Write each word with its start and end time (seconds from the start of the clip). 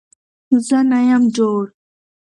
زه 0.67 0.79
نه 0.89 0.99
يم 1.09 1.23
جوړ 1.35 1.63